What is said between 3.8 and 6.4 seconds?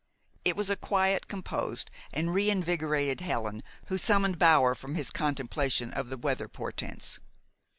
who summoned Bower from his contemplation of the